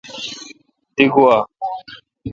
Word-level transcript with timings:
دی 0.95 1.05
گوا۔ 1.13 1.35